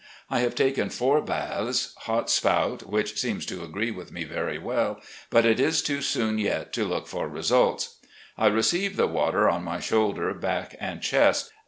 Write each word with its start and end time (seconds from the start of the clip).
I 0.31 0.39
have 0.39 0.55
taken 0.55 0.89
foiur 0.89 1.23
baths. 1.23 1.93
Hot 2.07 2.27
Spout, 2.31 2.89
which 2.89 3.19
seems 3.19 3.45
to 3.45 3.63
agree 3.63 3.91
with 3.91 4.11
me 4.11 4.23
very 4.23 4.57
well, 4.57 4.99
but 5.29 5.45
it 5.45 5.59
is 5.59 5.83
too 5.83 6.01
soon 6.01 6.39
yet 6.39 6.73
to 6.73 6.85
look 6.85 7.05
for 7.05 7.29
results. 7.29 7.97
I 8.35 8.47
receive 8.47 8.95
the 8.97 9.05
water 9.05 9.47
on 9.47 9.63
my 9.63 9.79
shoul 9.79 10.13
der, 10.13 10.33
back, 10.33 10.75
and 10.79 11.03
chest. 11.03 11.51